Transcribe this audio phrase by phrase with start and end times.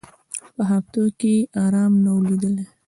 [0.55, 2.65] په هفتو کي یې آرام نه وو لیدلی